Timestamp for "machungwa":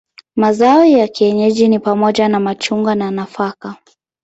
2.39-2.95